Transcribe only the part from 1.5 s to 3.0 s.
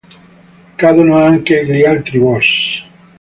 gli altri Boss.